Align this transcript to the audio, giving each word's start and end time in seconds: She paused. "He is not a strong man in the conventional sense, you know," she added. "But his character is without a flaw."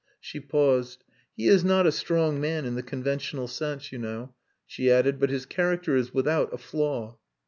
She 0.19 0.39
paused. 0.39 1.03
"He 1.37 1.47
is 1.47 1.63
not 1.63 1.85
a 1.85 1.91
strong 1.91 2.41
man 2.41 2.65
in 2.65 2.73
the 2.73 2.81
conventional 2.81 3.47
sense, 3.47 3.91
you 3.91 3.99
know," 3.99 4.33
she 4.65 4.89
added. 4.89 5.19
"But 5.19 5.29
his 5.29 5.45
character 5.45 5.95
is 5.95 6.11
without 6.11 6.51
a 6.51 6.57
flaw." 6.57 7.19